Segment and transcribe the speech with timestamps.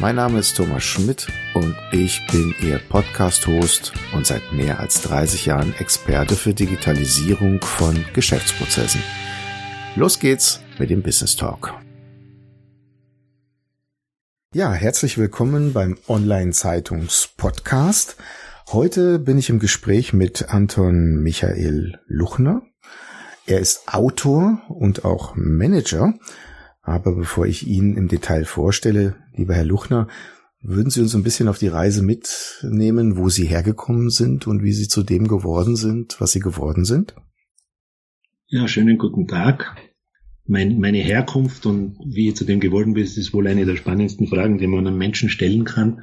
[0.00, 5.46] Mein Name ist Thomas Schmidt und ich bin Ihr Podcast-Host und seit mehr als 30
[5.46, 9.02] Jahren Experte für Digitalisierung von Geschäftsprozessen.
[9.96, 11.74] Los geht's mit dem Business Talk.
[14.54, 18.14] Ja, herzlich willkommen beim Online-Zeitungs-Podcast.
[18.68, 22.62] Heute bin ich im Gespräch mit Anton Michael Luchner.
[23.46, 26.14] Er ist Autor und auch Manager
[26.82, 30.08] aber bevor ich ihn im Detail vorstelle, lieber Herr Luchner,
[30.60, 34.72] würden Sie uns ein bisschen auf die Reise mitnehmen, wo Sie hergekommen sind und wie
[34.72, 37.14] Sie zu dem geworden sind, was Sie geworden sind?
[38.48, 39.76] Ja, schönen guten Tag.
[40.46, 44.26] Mein, meine Herkunft und wie ich zu dem geworden bin, ist wohl eine der spannendsten
[44.26, 46.02] Fragen, die man einem Menschen stellen kann.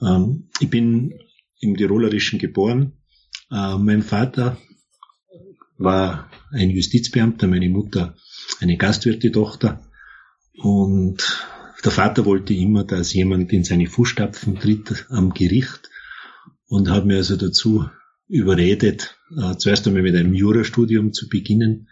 [0.00, 1.18] Ähm, ich bin
[1.60, 2.92] im Tirolerischen geboren.
[3.50, 4.56] Äh, mein Vater
[5.76, 8.14] war ein Justizbeamter, meine Mutter
[8.60, 9.82] eine Gastwirte-Tochter.
[10.58, 11.46] Und
[11.84, 15.90] der Vater wollte immer, dass jemand in seine Fußstapfen tritt am Gericht
[16.66, 17.88] und hat mir also dazu
[18.28, 21.88] überredet, äh, zuerst einmal mit einem Jurastudium zu beginnen.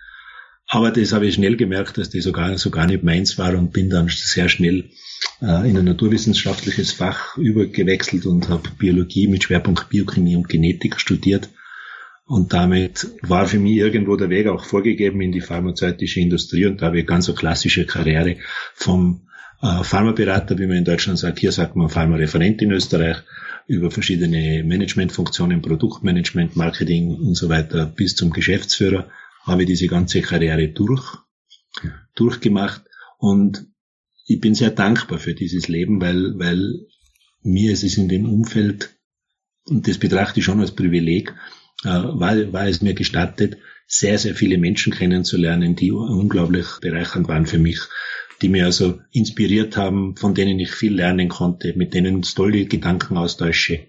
[0.66, 3.90] Aber das habe ich schnell gemerkt, dass das so gar, nicht meins war und bin
[3.90, 4.90] dann sehr schnell
[5.42, 11.50] äh, in ein naturwissenschaftliches Fach übergewechselt und habe Biologie mit Schwerpunkt Biochemie und Genetik studiert
[12.30, 16.64] und damit war für mich irgendwo der Weg auch vorgegeben in die pharmazeutische Industrie.
[16.64, 18.36] Und da habe ich ganz eine klassische Karriere
[18.72, 19.22] vom
[19.60, 23.16] äh, Pharmaberater, wie man in Deutschland sagt, hier sagt man Pharmareferent in Österreich,
[23.66, 29.10] über verschiedene Managementfunktionen, Produktmanagement, Marketing und so weiter bis zum Geschäftsführer.
[29.42, 31.16] Habe ich diese ganze Karriere durch,
[32.14, 32.84] durchgemacht.
[33.18, 33.66] Und
[34.26, 36.86] ich bin sehr dankbar für dieses Leben, weil, weil
[37.42, 38.90] mir ist es in dem Umfeld,
[39.64, 41.34] und das betrachte ich schon als Privileg,
[41.82, 47.58] war, war es mir gestattet, sehr, sehr viele Menschen kennenzulernen, die unglaublich bereichernd waren für
[47.58, 47.80] mich,
[48.40, 52.66] die mir also inspiriert haben, von denen ich viel lernen konnte, mit denen es tolle
[52.66, 53.88] Gedankenaustausche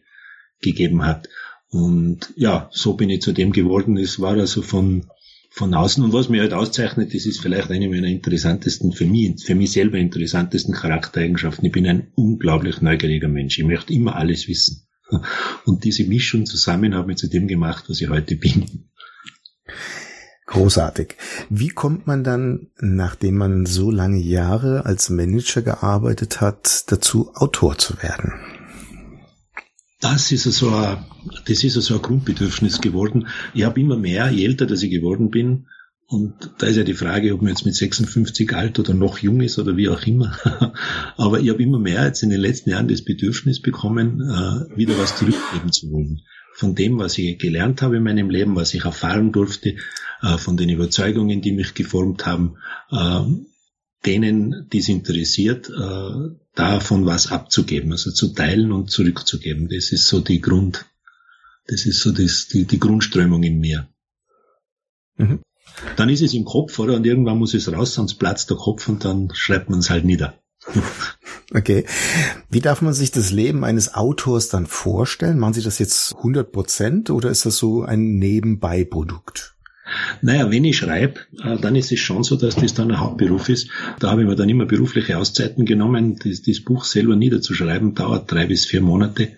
[0.60, 1.30] gegeben hat.
[1.70, 3.96] Und ja, so bin ich zu dem geworden.
[3.98, 5.06] Es war also von,
[5.52, 6.04] von außen.
[6.04, 9.72] Und was mir halt auszeichnet, das ist vielleicht eine meiner interessantesten, für mich, für mich
[9.72, 11.66] selber interessantesten Charaktereigenschaften.
[11.66, 13.58] Ich bin ein unglaublich neugieriger Mensch.
[13.58, 14.88] Ich möchte immer alles wissen.
[15.66, 18.90] Und diese Mischung zusammen hat mich zu dem gemacht, was ich heute bin.
[20.48, 21.16] Großartig.
[21.50, 27.78] Wie kommt man dann, nachdem man so lange Jahre als Manager gearbeitet hat, dazu Autor
[27.78, 28.34] zu werden?
[30.02, 31.06] Das ist so ein,
[31.46, 33.28] das ist so ein Grundbedürfnis geworden.
[33.54, 35.68] Ich habe immer mehr, je älter dass ich geworden bin,
[36.12, 39.40] und da ist ja die Frage, ob man jetzt mit 56 alt oder noch jung
[39.40, 40.38] ist oder wie auch immer.
[41.16, 44.98] Aber ich habe immer mehr jetzt in den letzten Jahren das Bedürfnis bekommen, äh, wieder
[44.98, 46.20] was zurückgeben zu wollen.
[46.54, 49.78] Von dem, was ich gelernt habe in meinem Leben, was ich erfahren durfte,
[50.22, 52.58] äh, von den Überzeugungen, die mich geformt haben,
[52.92, 53.22] äh,
[54.06, 55.72] denen, die es interessiert,
[56.56, 59.70] davon was abzugeben, also zu teilen und zurückzugeben.
[59.70, 60.88] Das ist so die Grund,
[61.68, 63.88] das ist so das, die, die Grundströmung in mir.
[65.18, 65.40] Mhm.
[65.96, 66.96] Dann ist es im Kopf, oder?
[66.96, 70.06] Und irgendwann muss es raus, sonst platzt der Kopf und dann schreibt man es halt
[70.06, 70.36] nieder.
[71.54, 71.86] Okay.
[72.50, 75.38] Wie darf man sich das Leben eines Autors dann vorstellen?
[75.38, 79.58] Machen Sie das jetzt 100 Prozent oder ist das so ein Nebenbeiprodukt?
[80.22, 83.50] Naja, wenn ich schreibe, äh, dann ist es schon so, dass das dann ein Hauptberuf
[83.50, 83.70] ist.
[84.00, 86.18] Da habe ich mir dann immer berufliche Auszeiten genommen.
[86.24, 89.34] Das, das Buch selber niederzuschreiben dauert drei bis vier Monate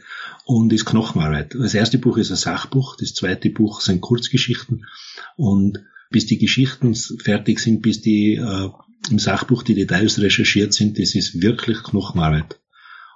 [0.46, 1.56] und ist Knochenarbeit.
[1.56, 4.86] Das erste Buch ist ein Sachbuch, das zweite Buch sind Kurzgeschichten
[5.36, 5.80] und
[6.14, 8.70] bis die Geschichten fertig sind, bis die äh,
[9.12, 12.62] im Sachbuch die Details recherchiert sind, das ist wirklich Knochenarbeit.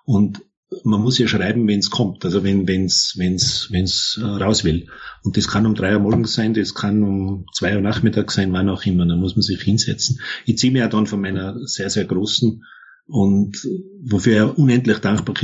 [0.03, 0.41] Und
[0.83, 4.87] man muss ja schreiben, wenn es kommt, also wenn wenn's wenn's wenn's äh, raus will.
[5.23, 8.51] Und das kann um drei Uhr morgens sein, das kann um zwei Uhr Nachmittag sein,
[8.51, 9.05] wann auch immer.
[9.05, 10.19] Dann muss man sich hinsetzen.
[10.45, 12.63] Ich ziehe mir ja dann von meiner sehr sehr großen
[13.05, 13.65] und
[14.01, 15.35] wofür ich unendlich dankbar,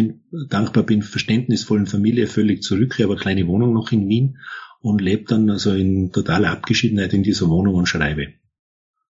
[0.50, 2.96] dankbar bin, verständnisvollen Familie völlig zurück.
[2.98, 4.38] Ich habe eine kleine Wohnung noch in Wien
[4.84, 8.34] und lebe dann also in totaler Abgeschiedenheit in dieser Wohnung und schreibe.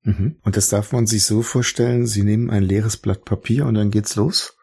[0.03, 0.37] Mhm.
[0.43, 3.91] Und das darf man sich so vorstellen, Sie nehmen ein leeres Blatt Papier und dann
[3.91, 4.57] geht's los?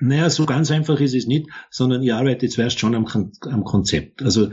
[0.00, 3.06] Naja, so ganz einfach ist es nicht, sondern ich arbeite zuerst schon am,
[3.40, 4.22] am Konzept.
[4.22, 4.52] Also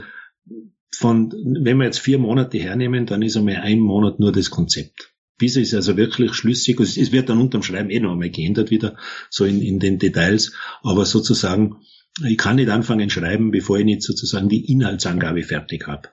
[0.90, 1.32] von,
[1.62, 5.14] wenn wir jetzt vier Monate hernehmen, dann ist einmal ein Monat nur das Konzept.
[5.38, 6.98] Bis es also wirklich schlüssig, ist.
[6.98, 8.96] es wird dann unterm Schreiben eh noch einmal geändert wieder,
[9.30, 11.76] so in, in den Details, aber sozusagen
[12.24, 16.08] ich kann nicht anfangen schreiben, bevor ich nicht sozusagen die Inhaltsangabe fertig habe.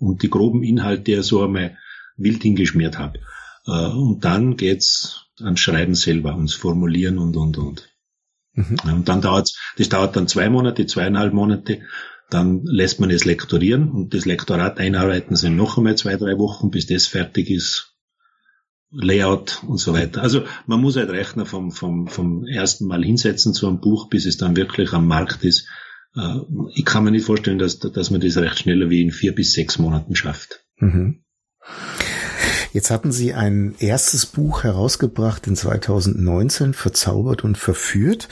[0.00, 1.76] und die groben Inhalte ja so einmal
[2.16, 3.20] wild hingeschmiert habe.
[3.66, 7.88] Äh, und dann geht's ans Schreiben selber, ans Formulieren und, und, und.
[8.54, 8.76] Mhm.
[8.92, 11.82] Und dann dauert das dauert dann zwei Monate, zweieinhalb Monate.
[12.30, 16.70] Dann lässt man es lektorieren und das Lektorat einarbeiten sind noch einmal zwei, drei Wochen,
[16.70, 17.89] bis das fertig ist.
[18.92, 20.22] Layout und so weiter.
[20.22, 24.26] Also man muss halt rechnen vom, vom, vom ersten Mal hinsetzen zu einem Buch, bis
[24.26, 25.68] es dann wirklich am Markt ist.
[26.16, 26.40] Äh,
[26.74, 29.52] ich kann mir nicht vorstellen, dass, dass man das recht schneller wie in vier bis
[29.52, 30.64] sechs Monaten schafft.
[30.78, 31.22] Mhm.
[32.72, 38.28] Jetzt hatten Sie ein erstes Buch herausgebracht in 2019, Verzaubert und Verführt.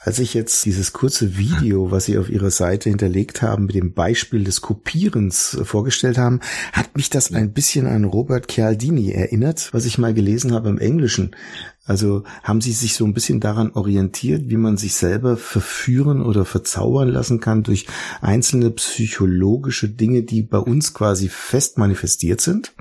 [0.00, 3.92] Als ich jetzt dieses kurze Video, was Sie auf Ihrer Seite hinterlegt haben, mit dem
[3.92, 6.40] Beispiel des Kopierens vorgestellt haben,
[6.72, 10.78] hat mich das ein bisschen an Robert Cialdini erinnert, was ich mal gelesen habe im
[10.78, 11.36] Englischen.
[11.84, 16.44] Also haben Sie sich so ein bisschen daran orientiert, wie man sich selber verführen oder
[16.44, 17.86] verzaubern lassen kann durch
[18.20, 22.72] einzelne psychologische Dinge, die bei uns quasi fest manifestiert sind?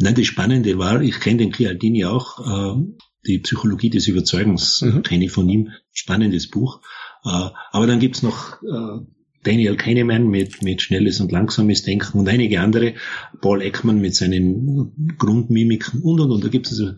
[0.00, 2.82] Nein, das Spannende war, ich kenne den Cialdini auch, äh,
[3.26, 5.02] die Psychologie des Überzeugens mhm.
[5.02, 6.80] kenne ich von ihm, spannendes Buch.
[7.24, 9.04] Äh, aber dann gibt's noch äh,
[9.42, 12.94] Daniel Kahneman mit, mit schnelles und langsames Denken und einige andere,
[13.42, 16.44] Paul Ekman mit seinen Grundmimiken und und und.
[16.44, 16.94] Da gibt es also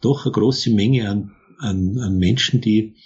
[0.00, 2.96] doch eine große Menge an, an, an Menschen, die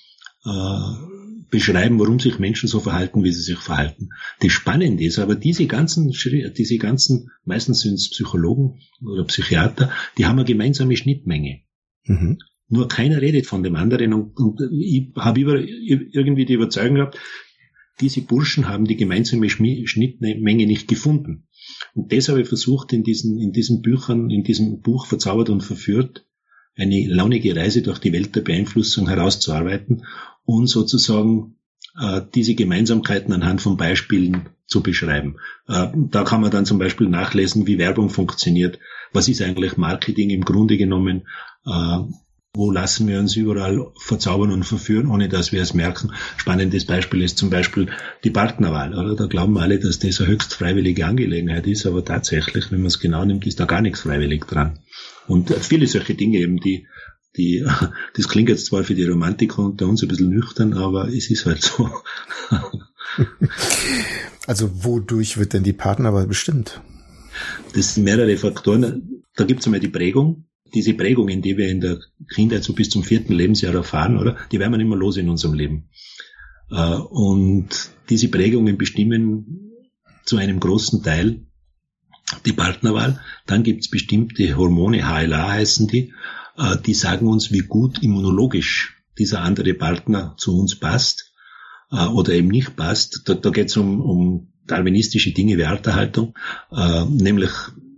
[0.46, 1.13] äh,
[1.54, 4.08] beschreiben, warum sich Menschen so verhalten, wie sie sich verhalten.
[4.40, 10.26] Das Spannende ist aber, diese ganzen, diese ganzen, meistens sind es Psychologen oder Psychiater, die
[10.26, 11.60] haben eine gemeinsame Schnittmenge.
[12.06, 12.38] Mhm.
[12.68, 17.18] Nur keiner redet von dem anderen und, und ich habe irgendwie die Überzeugung gehabt,
[18.00, 21.46] diese Burschen haben die gemeinsame Schnittmenge nicht gefunden.
[21.94, 25.62] Und deshalb habe ich versucht, in diesen, in diesen Büchern, in diesem Buch Verzaubert und
[25.62, 26.26] Verführt,
[26.76, 30.04] eine launige Reise durch die Welt der Beeinflussung herauszuarbeiten
[30.44, 31.56] und sozusagen
[32.00, 35.36] äh, diese Gemeinsamkeiten anhand von Beispielen zu beschreiben.
[35.68, 38.78] Äh, da kann man dann zum Beispiel nachlesen, wie Werbung funktioniert.
[39.12, 41.26] Was ist eigentlich Marketing im Grunde genommen?
[41.66, 41.98] Äh,
[42.56, 46.12] wo lassen wir uns überall verzaubern und verführen, ohne dass wir es merken?
[46.36, 47.88] Spannendes Beispiel ist zum Beispiel
[48.22, 48.94] die Partnerwahl.
[48.94, 49.16] Oder?
[49.16, 53.00] Da glauben alle, dass das eine höchst freiwillige Angelegenheit ist, aber tatsächlich, wenn man es
[53.00, 54.78] genau nimmt, ist da gar nichts freiwillig dran.
[55.26, 56.86] Und viele solche Dinge eben, die
[57.36, 57.66] die,
[58.14, 61.46] das klingt jetzt zwar für die Romantiker unter uns ein bisschen nüchtern, aber es ist
[61.46, 61.90] halt so.
[64.46, 66.80] also wodurch wird denn die Partnerwahl bestimmt?
[67.74, 69.24] Das sind mehrere Faktoren.
[69.34, 70.44] Da gibt es einmal die Prägung.
[70.74, 72.00] Diese Prägungen, die wir in der
[72.34, 74.36] Kindheit so bis zum vierten Lebensjahr erfahren, oder?
[74.50, 75.88] Die werden wir immer los in unserem Leben.
[76.70, 77.68] Äh, und
[78.10, 79.72] diese Prägungen bestimmen
[80.24, 81.46] zu einem großen Teil
[82.44, 83.20] die Partnerwahl.
[83.46, 86.12] Dann gibt es bestimmte Hormone, HLA heißen die,
[86.56, 91.32] äh, die sagen uns, wie gut immunologisch dieser andere Partner zu uns passt
[91.90, 93.22] äh, oder eben nicht passt.
[93.26, 96.34] Da, da geht es um, um darwinistische Dinge wie Arterhaltung,
[97.10, 97.50] nämlich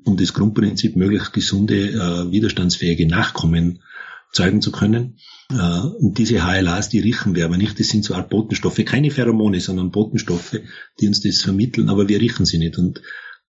[0.06, 3.80] um das Grundprinzip, möglichst gesunde, äh, widerstandsfähige Nachkommen
[4.32, 5.18] zeugen zu können.
[5.50, 7.78] Äh, und diese HLAs, die riechen wir aber nicht.
[7.78, 10.60] Das sind so Art Botenstoffe, keine Pheromone, sondern Botenstoffe,
[11.00, 12.78] die uns das vermitteln, aber wir riechen sie nicht.
[12.78, 13.02] Und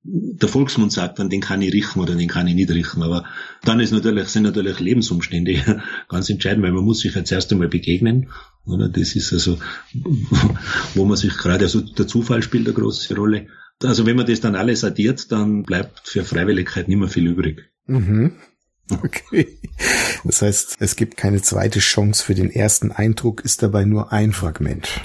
[0.07, 3.01] der Volksmund sagt dann, den kann ich riechen oder den kann ich nicht riechen.
[3.01, 3.25] Aber
[3.63, 7.69] dann ist natürlich, sind natürlich Lebensumstände ganz entscheidend, weil man muss sich jetzt erst einmal
[7.69, 8.30] begegnen.
[8.66, 8.88] Oder?
[8.88, 9.58] Das ist also,
[10.94, 13.48] wo man sich gerade, also der Zufall spielt eine große Rolle.
[13.83, 17.70] Also wenn man das dann alles addiert, dann bleibt für Freiwilligkeit nicht mehr viel übrig.
[17.88, 18.34] Mhm.
[18.91, 19.60] Okay.
[20.24, 24.32] Das heißt, es gibt keine zweite Chance für den ersten Eindruck, ist dabei nur ein
[24.32, 25.01] Fragment.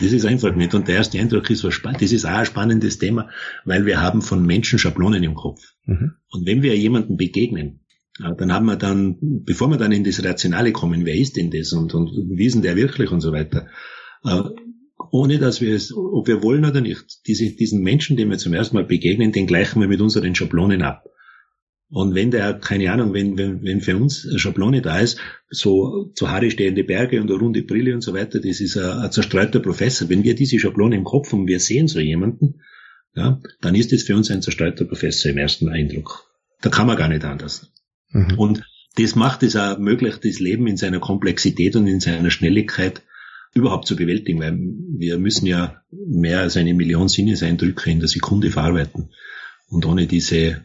[0.00, 0.74] Das ist ein Fragment.
[0.74, 2.02] Und der erste Eindruck ist was spannend.
[2.02, 3.30] Das ist auch ein spannendes Thema,
[3.64, 5.62] weil wir haben von Menschen Schablonen im Kopf.
[5.86, 6.12] Mhm.
[6.30, 7.80] Und wenn wir jemandem begegnen,
[8.18, 11.72] dann haben wir dann, bevor wir dann in das Rationale kommen, wer ist denn das
[11.72, 13.66] und, und wie ist denn der wirklich und so weiter,
[14.24, 14.42] äh,
[15.10, 18.54] ohne dass wir es, ob wir wollen oder nicht, diese, diesen Menschen, dem wir zum
[18.54, 21.04] ersten Mal begegnen, den gleichen wir mit unseren Schablonen ab.
[21.88, 25.18] Und wenn der, keine Ahnung, wenn, wenn, wenn für uns eine Schablone da ist,
[25.50, 28.90] so zu Haare stehende Berge und eine runde Brille und so weiter, das ist ein,
[28.90, 30.08] ein zerstreuter Professor.
[30.08, 32.60] Wenn wir diese Schablone im Kopf haben, wir sehen so jemanden,
[33.14, 36.28] ja, dann ist es für uns ein zerstreuter Professor im ersten Eindruck.
[36.60, 37.70] Da kann man gar nicht anders.
[38.10, 38.36] Mhm.
[38.36, 38.62] Und
[38.96, 43.02] das macht es auch möglich, das Leben in seiner Komplexität und in seiner Schnelligkeit
[43.56, 44.58] überhaupt zu bewältigen, weil
[44.98, 49.10] wir müssen ja mehr als eine Million Sinneseindrücke in der Sekunde verarbeiten.
[49.68, 50.64] Und ohne diese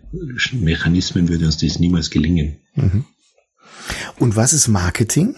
[0.52, 2.58] Mechanismen würde uns das niemals gelingen.
[2.76, 3.06] Mhm.
[4.20, 5.36] Und was ist Marketing?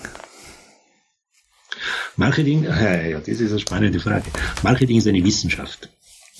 [2.18, 4.26] Marketing, ja, das ist eine spannende Frage.
[4.64, 5.90] Marketing ist eine Wissenschaft.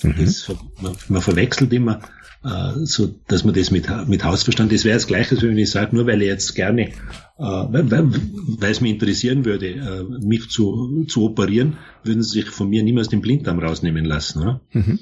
[0.04, 0.14] Mhm.
[0.24, 0.48] Das,
[0.80, 2.00] man, man, verwechselt immer,
[2.44, 5.96] äh, so, dass man das mit, mit Hausverstand, das wäre das Gleiche, wenn ich sage,
[5.96, 6.92] nur weil ich jetzt gerne, äh,
[7.38, 12.82] weil, es mich interessieren würde, äh, mich zu, zu operieren, würden sie sich von mir
[12.82, 14.42] niemals den Blinddarm rausnehmen lassen.
[14.42, 14.60] Oder?
[14.72, 14.98] Mhm.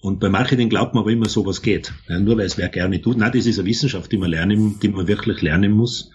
[0.00, 1.94] Und bei Marketing glaubt man aber immer, sowas geht.
[2.08, 3.16] Ja, nur weil es wer gerne tut.
[3.16, 6.10] Nein, das ist eine Wissenschaft, die man lernen, die man wirklich lernen muss.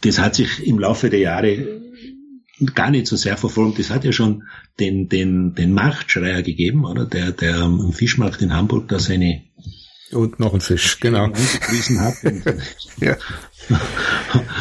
[0.00, 1.82] Das hat sich im Laufe der Jahre
[2.74, 3.78] gar nicht so sehr verfolgt.
[3.78, 4.44] Das hat ja schon
[4.80, 7.04] den, den, den Marktschreier gegeben, oder?
[7.04, 9.42] Der, der am Fischmarkt in Hamburg da seine
[10.10, 11.30] und noch ein Fisch, genau.
[11.30, 12.14] Hat.
[13.00, 13.16] ja.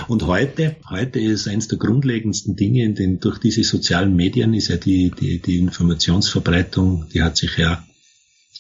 [0.10, 4.76] Und heute, heute ist eines der grundlegendsten Dinge, denn durch diese sozialen Medien ist ja
[4.76, 7.86] die, die, die Informationsverbreitung, die hat sich ja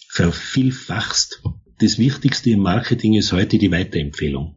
[0.08, 1.44] vervielfachst.
[1.80, 4.57] Das Wichtigste im Marketing ist heute die Weiterempfehlung.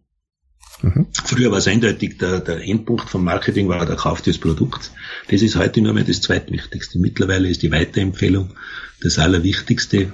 [0.83, 1.07] Mhm.
[1.13, 4.93] Früher war es eindeutig, der, der Endpunkt vom Marketing war der Kauf des Produkts.
[5.29, 6.99] Das ist heute nur mehr das Zweitwichtigste.
[6.99, 8.55] Mittlerweile ist die Weiterempfehlung
[9.03, 10.13] das Allerwichtigste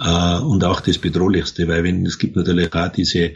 [0.00, 3.32] äh, und auch das Bedrohlichste, weil wenn es gibt natürlich auch diese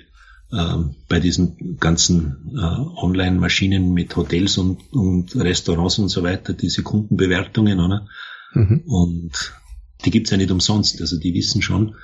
[0.53, 0.77] äh,
[1.09, 7.79] bei diesen ganzen äh, Online-Maschinen mit Hotels und, und Restaurants und so weiter, diese Kundenbewertungen,
[7.79, 8.09] oder?
[8.55, 8.83] Mhm.
[8.87, 9.53] Und
[10.05, 11.01] die gibt's ja nicht umsonst.
[11.01, 11.95] Also die wissen schon,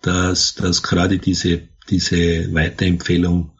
[0.00, 3.52] dass, dass gerade diese, diese Weiterempfehlung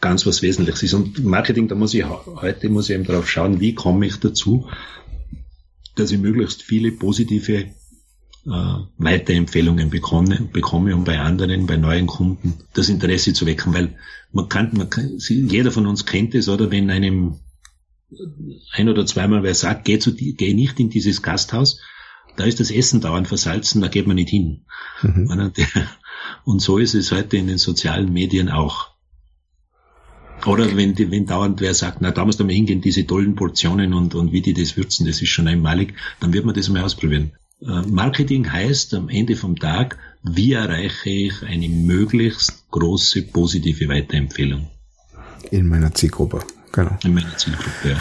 [0.00, 0.94] ganz was Wesentliches ist.
[0.94, 4.68] Und Marketing, da muss ich heute muss ich eben darauf schauen, wie komme ich dazu,
[5.94, 7.54] dass ich möglichst viele positive
[8.46, 13.96] äh, Weiterempfehlungen bekomme, bekomme, um bei anderen, bei neuen Kunden das Interesse zu wecken, weil
[14.32, 17.40] man kann, man kann jeder von uns kennt es, oder wenn einem
[18.72, 21.80] ein oder zweimal wer sagt, geh, zu, geh nicht in dieses Gasthaus,
[22.36, 24.66] da ist das Essen dauernd versalzen, da geht man nicht hin.
[25.02, 25.52] Mhm.
[26.44, 28.95] Und so ist es heute in den sozialen Medien auch.
[30.46, 33.92] Oder wenn, die, wenn dauernd wer sagt, na, da muss man hingehen, diese tollen Portionen
[33.94, 36.82] und, und wie die das würzen, das ist schon einmalig, dann wird man das mal
[36.82, 37.32] ausprobieren.
[37.60, 44.68] Äh, Marketing heißt am Ende vom Tag, wie erreiche ich eine möglichst große positive Weiterempfehlung?
[45.50, 46.40] In meiner Zielgruppe,
[46.72, 46.98] genau.
[47.04, 48.00] In meiner Zielgruppe, ja.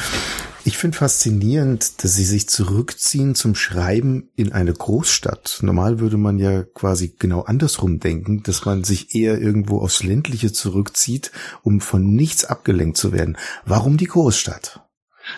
[0.67, 5.59] Ich finde faszinierend, dass Sie sich zurückziehen zum Schreiben in eine Großstadt.
[5.61, 10.51] Normal würde man ja quasi genau andersrum denken, dass man sich eher irgendwo aufs Ländliche
[10.51, 11.31] zurückzieht,
[11.61, 13.37] um von nichts abgelenkt zu werden.
[13.67, 14.84] Warum die Großstadt?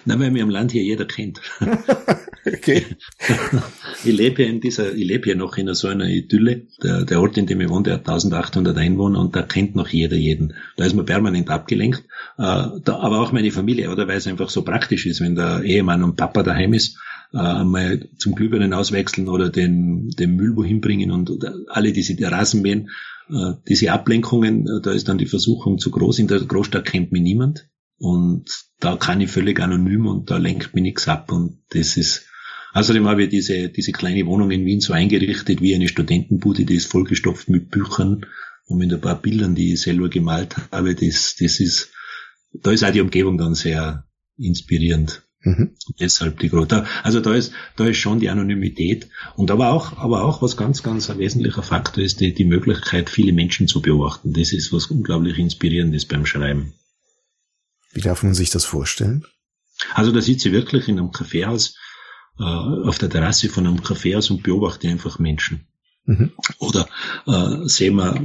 [0.06, 1.41] Na, weil mir im Land hier jeder kennt.
[2.46, 2.86] okay.
[4.03, 6.67] ich lebe ja in dieser, ich lebe ja noch in so einer Idylle.
[6.84, 9.89] Der, der Ort, in dem ich wohne, der hat 1800 Einwohner und da kennt noch
[9.89, 10.53] jeder jeden.
[10.75, 12.03] Da ist man permanent abgelenkt.
[12.38, 15.63] Äh, da, aber auch meine Familie, oder weil es einfach so praktisch ist, wenn der
[15.63, 16.98] Ehemann und Papa daheim ist,
[17.34, 21.32] äh, einmal zum Glühbirnen auswechseln oder den, den Müll wohin bringen und
[21.67, 22.89] alle diese die Rasen mähen.
[23.29, 26.20] Äh, diese Ablenkungen, da ist dann die Versuchung zu groß.
[26.20, 27.67] In der Großstadt kennt mich niemand.
[27.98, 28.46] Und
[28.80, 31.32] da kann ich völlig anonym und da lenkt mich nichts ab.
[31.32, 32.25] Und das ist,
[32.74, 36.75] außerdem habe ich diese, diese kleine Wohnung in Wien so eingerichtet wie eine Studentenbude, die
[36.75, 38.25] ist vollgestopft mit Büchern
[38.68, 40.94] und mit ein paar Bildern, die ich selber gemalt habe.
[40.94, 41.92] Das, das ist,
[42.54, 44.06] da ist auch die Umgebung dann sehr
[44.38, 45.24] inspirierend.
[45.42, 45.72] Mhm.
[46.00, 46.86] Deshalb die Große.
[47.04, 49.08] Also da ist, da ist schon die Anonymität.
[49.36, 53.10] Und aber auch, aber auch was ganz, ganz ein wesentlicher Faktor ist, die, die Möglichkeit,
[53.10, 54.34] viele Menschen zu beobachten.
[54.34, 56.74] Das ist was unglaublich inspirierendes beim Schreiben.
[57.98, 59.25] Wie darf man sich das vorstellen?
[59.96, 61.74] Also da sitze ich wirklich in einem Kaffeehaus,
[62.38, 65.66] äh, auf der Terrasse von einem Kaffeehaus und beobachte einfach Menschen.
[66.06, 66.30] Mhm.
[66.60, 66.88] Oder
[67.25, 68.22] äh, sehen wir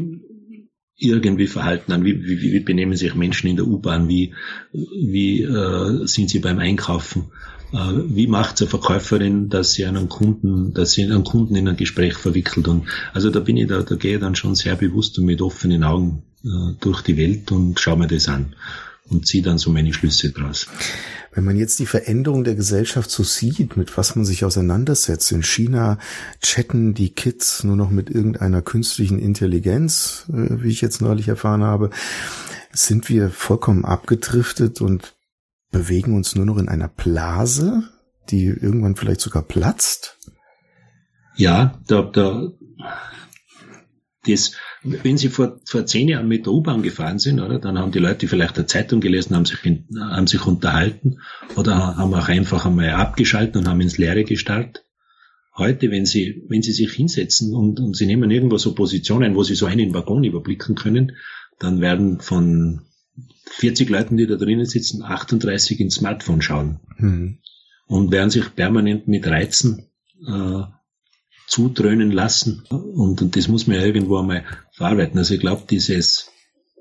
[0.97, 4.35] irgendwie Verhalten an, wie, wie, wie benehmen sich Menschen in der U-Bahn, wie,
[4.73, 7.33] wie äh, sind sie beim Einkaufen,
[7.73, 11.79] äh, wie macht eine Verkäuferin, dass sie einen Kunden, dass sie einen Kunden in ein
[11.79, 15.19] Gespräch verwickelt und also da bin ich da, da gehe ich dann schon sehr bewusst
[15.19, 18.55] und mit offenen Augen äh, durch die Welt und schaue mir das an
[19.13, 20.67] und ziehe dann so meine Schlüsse draus.
[21.35, 25.43] Wenn man jetzt die Veränderung der Gesellschaft so sieht, mit was man sich auseinandersetzt, in
[25.43, 25.99] China
[26.43, 31.63] chatten die Kids nur noch mit irgendeiner künstlichen Intelligenz, äh, wie ich jetzt neulich erfahren
[31.63, 31.91] habe,
[32.73, 35.15] sind wir vollkommen abgedriftet und
[35.71, 37.85] bewegen uns nur noch in einer Blase,
[38.31, 40.19] die irgendwann vielleicht sogar platzt?
[41.37, 42.49] Ja, da, da,
[44.27, 44.53] das,
[44.85, 48.01] wenn Sie vor, vor zehn Jahren mit der U-Bahn gefahren sind, oder, dann haben die
[48.01, 51.19] Leute vielleicht eine Zeitung gelesen, haben sich, haben sich unterhalten
[51.57, 54.85] oder haben auch einfach einmal abgeschaltet und haben ins Leere gestarrt.
[55.55, 59.43] Heute, wenn Sie, wenn Sie sich hinsetzen und, und Sie nehmen irgendwo so Positionen, wo
[59.43, 61.13] Sie so einen Waggon überblicken können,
[61.59, 62.83] dann werden von
[63.45, 66.81] 40 Leuten, die da drinnen sitzen, 38 ins Smartphone schauen.
[66.97, 67.39] Mhm.
[67.87, 69.91] Und werden sich permanent mit Reizen
[70.27, 70.63] äh,
[71.53, 72.65] zudröhnen lassen.
[72.71, 75.19] Und, und das muss man ja irgendwo einmal verarbeiten.
[75.19, 76.31] Also ich glaube, dieses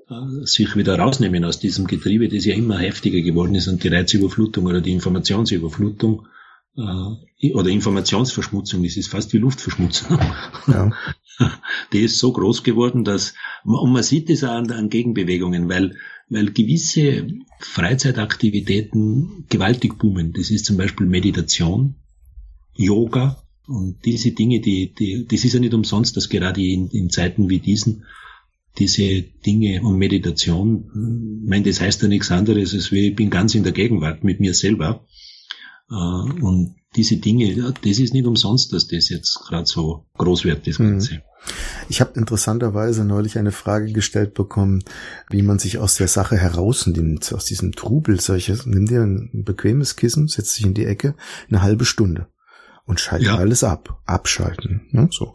[0.08, 3.88] äh, sich wieder rausnehmen aus diesem Getriebe, das ja immer heftiger geworden ist und die
[3.88, 6.26] Reizüberflutung oder die Informationsüberflutung
[6.78, 10.18] äh, oder Informationsverschmutzung, das ist fast wie Luftverschmutzung.
[10.68, 10.90] Ja.
[11.92, 15.96] Die ist so groß geworden, dass und man sieht das auch an, an Gegenbewegungen, weil
[16.28, 17.26] weil gewisse
[17.58, 20.32] Freizeitaktivitäten gewaltig boomen.
[20.32, 21.96] Das ist zum Beispiel Meditation,
[22.74, 27.10] Yoga, Und diese Dinge, die, die, das ist ja nicht umsonst, dass gerade in, in
[27.10, 28.04] Zeiten wie diesen
[28.78, 33.54] diese Dinge und Meditation, ich meine, das heißt ja nichts anderes, als ich bin ganz
[33.54, 35.04] in der Gegenwart mit mir selber.
[35.90, 40.66] Äh, und diese Dinge, das ist nicht umsonst, dass das jetzt gerade so groß wird,
[40.66, 40.92] das mhm.
[40.92, 41.22] Ganze.
[41.88, 44.84] Ich habe interessanterweise neulich eine Frage gestellt bekommen,
[45.28, 48.20] wie man sich aus der Sache herausnimmt, aus diesem Trubel.
[48.20, 51.14] Solches, nimm dir ein bequemes Kissen, setz dich in die Ecke,
[51.48, 52.28] eine halbe Stunde
[52.84, 53.36] und schalte ja.
[53.36, 54.88] alles ab, abschalten.
[54.90, 55.08] Ne?
[55.10, 55.34] So,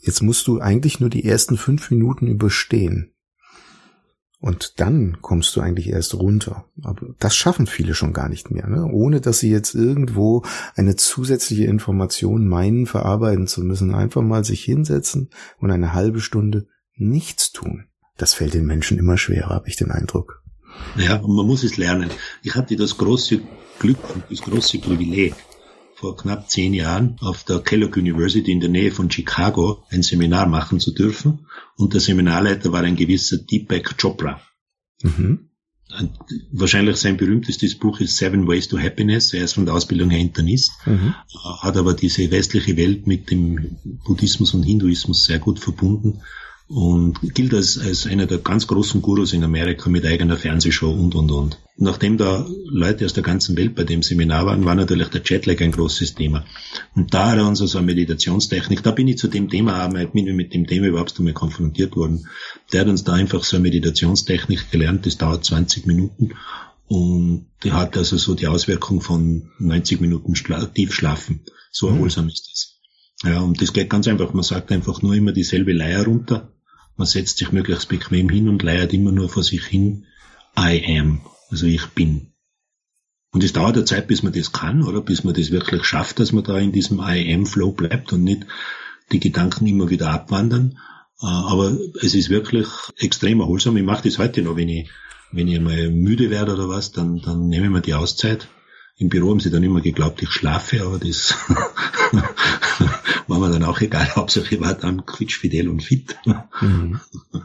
[0.00, 3.10] jetzt musst du eigentlich nur die ersten fünf Minuten überstehen.
[4.38, 6.66] Und dann kommst du eigentlich erst runter.
[6.82, 8.84] Aber das schaffen viele schon gar nicht mehr, ne?
[8.84, 10.42] ohne dass sie jetzt irgendwo
[10.74, 13.94] eine zusätzliche Information meinen, verarbeiten zu müssen.
[13.94, 17.86] Einfach mal sich hinsetzen und eine halbe Stunde nichts tun.
[18.18, 20.42] Das fällt den Menschen immer schwerer, habe ich den Eindruck.
[20.96, 22.10] Ja, und man muss es lernen.
[22.42, 23.40] Ich hatte das große
[23.78, 25.34] Glück und das große Privileg,
[25.94, 30.46] vor knapp zehn Jahren auf der Kellogg University in der Nähe von Chicago ein Seminar
[30.46, 31.46] machen zu dürfen.
[31.76, 34.40] Und der Seminarleiter war ein gewisser Deepak Chopra.
[35.02, 35.50] Mhm.
[36.50, 39.32] Wahrscheinlich sein berühmtestes Buch ist Seven Ways to Happiness.
[39.32, 41.14] Er ist von der Ausbildung her Internist, mhm.
[41.60, 46.20] hat aber diese westliche Welt mit dem Buddhismus und Hinduismus sehr gut verbunden
[46.74, 51.14] und gilt als, als einer der ganz großen Gurus in Amerika mit eigener Fernsehshow und,
[51.14, 51.58] und, und.
[51.76, 55.60] Nachdem da Leute aus der ganzen Welt bei dem Seminar waren, war natürlich der Jetlag
[55.60, 56.44] ein großes Thema.
[56.96, 60.26] Und da hat er uns also eine Meditationstechnik, da bin ich zu dem Thema, bin
[60.26, 62.26] ich mit dem Thema überhaupt einmal konfrontiert worden.
[62.72, 66.32] Der hat uns da einfach so eine Meditationstechnik gelernt, das dauert 20 Minuten
[66.88, 71.44] und die hat also so die Auswirkung von 90 Minuten Schla Tiefschlafen.
[71.70, 71.96] So mhm.
[71.98, 73.30] erholsam ist das.
[73.30, 74.34] Ja, und das geht ganz einfach.
[74.34, 76.50] Man sagt einfach nur immer dieselbe Leier runter
[76.96, 80.06] man setzt sich möglichst bequem hin und leiert immer nur vor sich hin,
[80.58, 81.20] I am,
[81.50, 82.32] also ich bin.
[83.32, 86.20] Und es dauert eine Zeit, bis man das kann, oder bis man das wirklich schafft,
[86.20, 88.46] dass man da in diesem I am Flow bleibt und nicht
[89.10, 90.78] die Gedanken immer wieder abwandern.
[91.20, 93.76] Äh, aber es ist wirklich extrem erholsam.
[93.76, 94.88] Ich mache das heute noch, wenn ich,
[95.32, 98.48] wenn ich mal müde werde oder was, dann, dann nehme ich mir die Auszeit.
[98.96, 101.34] Im Büro haben sie dann immer geglaubt, ich schlafe, aber das
[103.26, 104.08] war mir dann auch egal.
[104.16, 106.16] Hauptsache ich war dann quietschfidel und fit.
[106.60, 107.00] Mhm.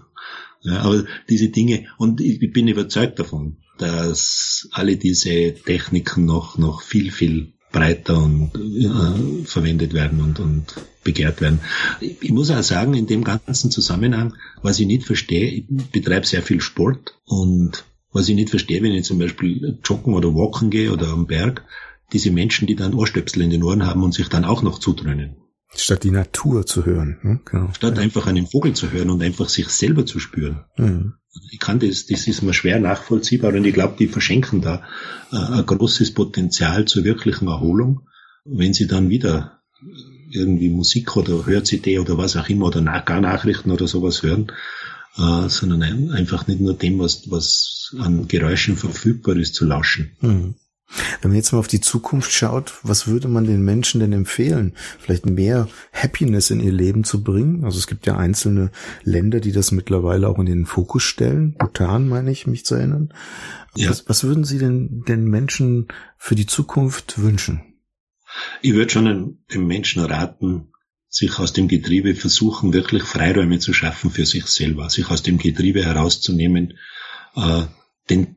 [0.62, 6.82] Ja, aber diese Dinge, und ich bin überzeugt davon, dass alle diese Techniken noch, noch
[6.82, 11.60] viel, viel breiter und äh, verwendet werden und, und begehrt werden.
[12.02, 16.26] Ich, ich muss auch sagen, in dem ganzen Zusammenhang, was ich nicht verstehe, ich betreibe
[16.26, 20.70] sehr viel Sport und was ich nicht verstehe, wenn ich zum Beispiel joggen oder walken
[20.70, 21.66] gehe oder am Berg,
[22.12, 25.36] diese Menschen, die dann Ohrstöpsel in den Ohren haben und sich dann auch noch zudröhnen.
[25.76, 27.20] Statt die Natur zu hören.
[27.22, 27.40] Ne?
[27.46, 27.72] Genau.
[27.74, 28.02] Statt ja.
[28.02, 30.66] einfach einen Vogel zu hören und einfach sich selber zu spüren.
[30.78, 31.14] Mhm.
[31.52, 34.84] Ich kann das, das ist mir schwer nachvollziehbar und ich glaube, die verschenken da
[35.32, 38.08] äh, ein großes Potenzial zur wirklichen Erholung,
[38.46, 39.60] wenn sie dann wieder
[40.32, 44.52] irgendwie Musik oder Hör-CD oder was auch immer oder nach, gar Nachrichten oder sowas hören,
[45.18, 50.16] äh, sondern einfach nicht nur dem, was, was an Geräuschen verfügbar ist, zu lauschen.
[50.22, 50.56] Mhm.
[51.22, 54.74] Wenn man jetzt mal auf die Zukunft schaut, was würde man den Menschen denn empfehlen?
[54.98, 57.64] Vielleicht mehr Happiness in ihr Leben zu bringen?
[57.64, 58.72] Also es gibt ja einzelne
[59.04, 61.54] Länder, die das mittlerweile auch in den Fokus stellen.
[61.60, 63.14] Bhutan, meine ich, mich zu erinnern.
[63.76, 63.92] Ja.
[63.92, 67.62] Was, was würden Sie denn den Menschen für die Zukunft wünschen?
[68.62, 70.72] Ich würde schon den Menschen raten,
[71.10, 75.40] sich aus dem Getriebe versuchen, wirklich Freiräume zu schaffen für sich selber, sich aus dem
[75.40, 76.78] Getriebe herauszunehmen,
[77.36, 77.64] äh,
[78.10, 78.36] den,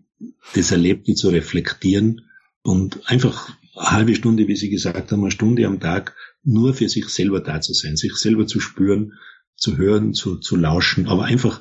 [0.54, 2.22] das Erlebte zu reflektieren
[2.62, 6.88] und einfach eine halbe Stunde, wie Sie gesagt haben, eine Stunde am Tag nur für
[6.88, 9.12] sich selber da zu sein, sich selber zu spüren,
[9.56, 11.60] zu hören, zu, zu lauschen, aber einfach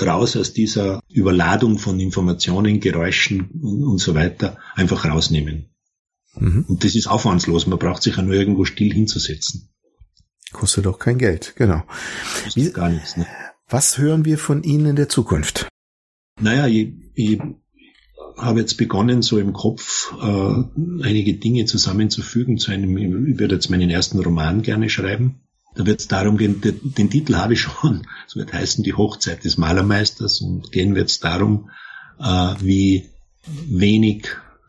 [0.00, 5.70] raus aus dieser Überladung von Informationen, Geräuschen und, und so weiter, einfach rausnehmen.
[6.38, 6.64] Mhm.
[6.68, 9.70] Und das ist aufwandslos, man braucht sich ja nur irgendwo still hinzusetzen.
[10.56, 11.82] Kostet auch kein Geld, genau.
[12.54, 13.18] Wie, gar nichts.
[13.18, 13.26] Ne?
[13.68, 15.68] Was hören wir von Ihnen in der Zukunft?
[16.40, 17.38] Naja, ich, ich
[18.38, 23.68] habe jetzt begonnen, so im Kopf äh, einige Dinge zusammenzufügen zu einem, ich würde jetzt
[23.68, 25.42] meinen ersten Roman gerne schreiben.
[25.74, 28.94] Da wird es darum gehen, den, den, Titel habe ich schon, es wird heißen Die
[28.94, 31.68] Hochzeit des Malermeisters und gehen wird es darum,
[32.18, 33.10] äh, wie
[33.44, 34.28] wenig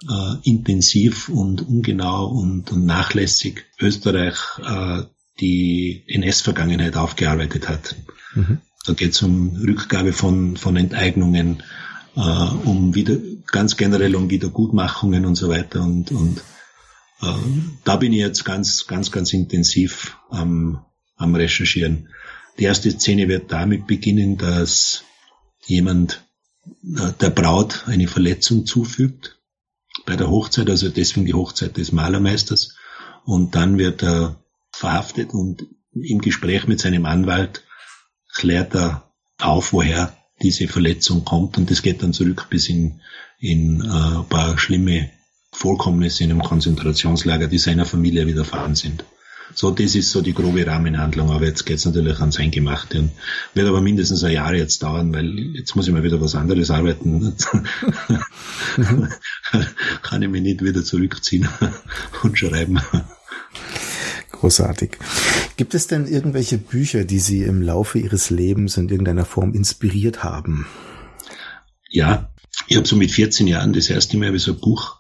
[0.09, 5.03] äh, intensiv und ungenau und, und nachlässig Österreich äh,
[5.39, 7.95] die NS-Vergangenheit aufgearbeitet hat.
[8.33, 8.59] Mhm.
[8.85, 11.63] Da geht es um Rückgabe von, von Enteignungen,
[12.15, 16.41] äh, um wieder ganz generell um Wiedergutmachungen und so weiter und, und
[17.21, 17.33] äh,
[17.83, 22.09] da bin ich jetzt ganz, ganz, ganz intensiv am, am Recherchieren.
[22.59, 25.03] Die erste Szene wird damit beginnen, dass
[25.65, 26.23] jemand
[26.83, 29.37] äh, der Braut eine Verletzung zufügt
[30.05, 32.75] bei der Hochzeit, also deswegen die Hochzeit des Malermeisters.
[33.25, 34.37] Und dann wird der
[34.71, 37.63] verhaftet und im Gespräch mit seinem Anwalt
[38.33, 43.01] klärt er auf, woher diese Verletzung kommt und das geht dann zurück bis in,
[43.39, 45.09] in äh, ein paar schlimme
[45.51, 49.03] Vorkommnisse in einem Konzentrationslager, die seiner Familie widerfahren sind.
[49.53, 53.11] So, das ist so die grobe Rahmenhandlung, aber jetzt geht's natürlich ans Eingemachte und
[53.53, 56.69] wird aber mindestens ein Jahr jetzt dauern, weil jetzt muss ich mal wieder was anderes
[56.69, 57.33] arbeiten.
[60.01, 61.47] Kann ich mich nicht wieder zurückziehen
[62.23, 62.81] und schreiben.
[64.39, 64.97] Großartig.
[65.55, 70.23] Gibt es denn irgendwelche Bücher, die Sie im Laufe Ihres Lebens in irgendeiner Form inspiriert
[70.23, 70.67] haben?
[71.89, 72.31] Ja,
[72.67, 74.97] ich habe so mit 14 Jahren das erste Mal so ein Buch,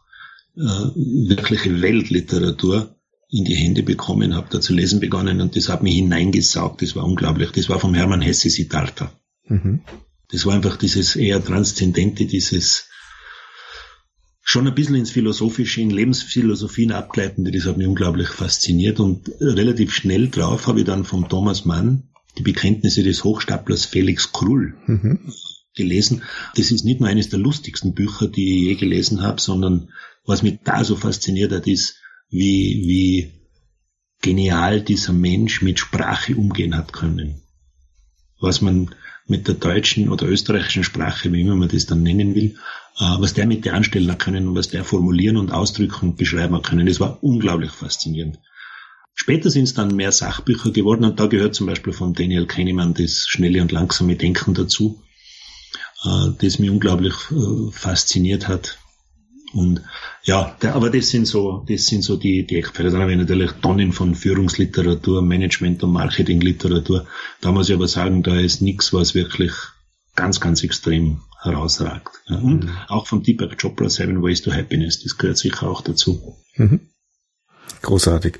[0.55, 0.61] äh,
[0.95, 2.97] wirkliche Weltliteratur,
[3.29, 6.81] in die Hände bekommen, habe da zu lesen begonnen und das hat mich hineingesaugt.
[6.81, 7.51] Das war unglaublich.
[7.51, 9.11] Das war vom Hermann Hesse Siddhartha.
[9.47, 9.81] Mhm.
[10.29, 12.87] Das war einfach dieses eher Transzendente, dieses
[14.49, 19.93] schon ein bisschen ins Philosophische, in Lebensphilosophien abgleitende, das hat mich unglaublich fasziniert und relativ
[19.93, 22.03] schnell drauf habe ich dann vom Thomas Mann
[22.37, 25.33] die Bekenntnisse des Hochstaplers Felix Krull mhm.
[25.75, 26.23] gelesen.
[26.55, 29.89] Das ist nicht nur eines der lustigsten Bücher, die ich je gelesen habe, sondern
[30.25, 31.97] was mich da so fasziniert hat, ist,
[32.29, 33.33] wie, wie
[34.21, 37.41] genial dieser Mensch mit Sprache umgehen hat können.
[38.39, 38.95] Was man
[39.27, 42.55] mit der deutschen oder österreichischen Sprache, wie immer man das dann nennen will,
[42.99, 46.17] äh, was der mit der anstellen hat können und was der formulieren und ausdrücken und
[46.17, 48.39] beschreiben hat können, das war unglaublich faszinierend.
[49.13, 52.93] Später sind es dann mehr Sachbücher geworden und da gehört zum Beispiel von Daniel Kahnemann
[52.93, 55.01] das schnelle und langsame Denken dazu,
[56.05, 58.77] äh, das mich unglaublich äh, fasziniert hat.
[59.53, 59.81] Und
[60.23, 62.91] ja, der, aber das sind so, das sind so die, die Eckpfeiler.
[62.91, 67.07] Dann habe ich natürlich Tonnen von Führungsliteratur, Management- und Marketingliteratur.
[67.41, 69.53] Da muss ich aber sagen, da ist nichts, was wirklich
[70.15, 72.09] ganz, ganz extrem herausragt.
[72.27, 72.37] Ja.
[72.37, 72.77] Und mhm.
[72.87, 76.35] auch von Deepak Chopra, Seven Ways to Happiness, das gehört sicher auch dazu.
[76.55, 76.81] Mhm.
[77.81, 78.39] Großartig.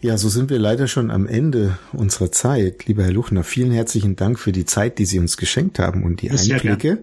[0.00, 2.86] Ja, so sind wir leider schon am Ende unserer Zeit.
[2.86, 6.22] Lieber Herr Luchner, vielen herzlichen Dank für die Zeit, die Sie uns geschenkt haben und
[6.22, 7.02] die Einblicke.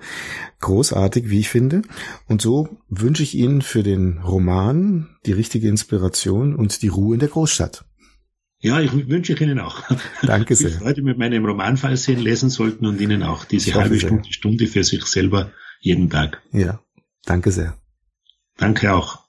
[0.60, 1.84] Großartig, wie ich finde.
[2.28, 7.22] Und so wünsche ich Ihnen für den Roman die richtige Inspiration und die Ruhe in
[7.22, 7.86] der Großstadt.
[8.62, 9.82] Ja, ich wünsche ich Ihnen auch.
[10.22, 10.70] Danke sehr.
[10.70, 14.68] Ich heute mit meinem Romanfall sehen, lesen sollten und Ihnen auch diese halbe Stunde, Stunde
[14.68, 16.42] für sich selber jeden Tag.
[16.52, 16.82] Ja,
[17.24, 17.78] danke sehr.
[18.58, 19.29] Danke auch.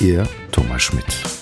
[0.00, 1.41] Ihr Thomas Schmidt.